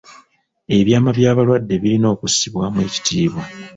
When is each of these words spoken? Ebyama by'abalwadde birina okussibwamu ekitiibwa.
Ebyama 0.77 1.09
by'abalwadde 1.17 1.75
birina 1.83 2.07
okussibwamu 2.13 2.79
ekitiibwa. 2.87 3.43